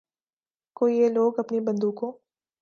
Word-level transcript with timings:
کو 0.75 0.87
یہ 0.87 1.09
لوگ 1.09 1.39
اپنی 1.39 1.59
بندوقوں 1.59 2.11